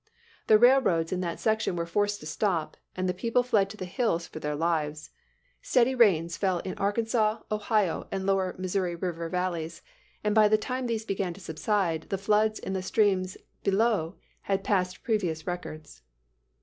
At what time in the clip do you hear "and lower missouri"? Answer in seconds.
8.11-8.95